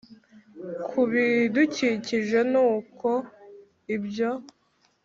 [0.87, 3.09] ku bidukikije n uko
[3.95, 4.29] ibyo